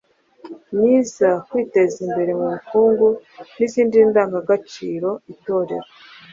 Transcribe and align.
myiza, 0.75 1.29
kwiteza 1.47 1.97
imbere 2.07 2.31
mu 2.39 2.45
bukungu 2.53 3.07
n’izindi 3.55 3.97
ndangagaciro. 4.09 5.09
Itorero 5.33 5.87